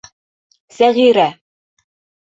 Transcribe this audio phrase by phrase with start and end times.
[0.79, 1.29] Сәғирә.